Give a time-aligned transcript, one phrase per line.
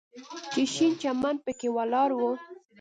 [0.51, 2.21] چې شين چمن پکښې ولاړ و.